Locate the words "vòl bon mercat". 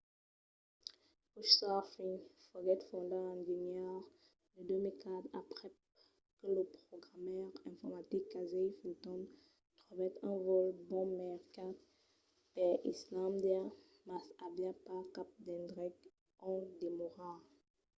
10.47-11.77